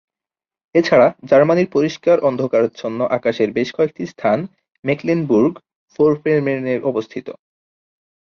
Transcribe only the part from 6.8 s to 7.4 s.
অবস্থিত।